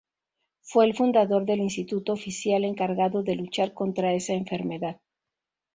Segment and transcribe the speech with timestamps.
[0.63, 4.99] Fue el fundador del instituto oficial encargado de luchar contra esa enfermedad.